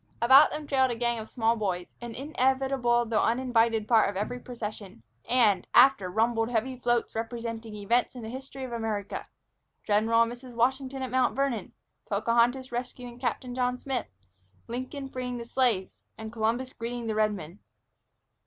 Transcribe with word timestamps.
About 0.19 0.49
them 0.49 0.65
trailed 0.65 0.89
a 0.89 0.95
gang 0.95 1.19
of 1.19 1.29
small 1.29 1.55
boys, 1.55 1.85
an 2.01 2.15
inevitable 2.15 3.05
though 3.05 3.21
uninvited 3.21 3.87
part 3.87 4.09
of 4.09 4.15
every 4.17 4.39
procession, 4.39 5.03
and, 5.29 5.67
after, 5.75 6.09
rumbled 6.09 6.49
heavy 6.49 6.75
floats 6.75 7.13
representing 7.13 7.75
events 7.75 8.15
in 8.15 8.23
the 8.23 8.29
history 8.29 8.63
of 8.63 8.71
America, 8.73 9.27
General 9.85 10.23
and 10.23 10.31
Mrs. 10.31 10.55
Washington 10.55 11.03
at 11.03 11.11
Mount 11.11 11.35
Vernon, 11.35 11.73
Pocahontas 12.09 12.71
rescuing 12.71 13.19
Captain 13.19 13.53
John 13.53 13.77
Smith, 13.77 14.07
Lincoln 14.67 15.07
freeing 15.07 15.37
the 15.37 15.45
Slaves, 15.45 16.01
and 16.17 16.33
Columbus 16.33 16.73
greeting 16.73 17.05
the 17.05 17.13
Redmen. 17.13 17.59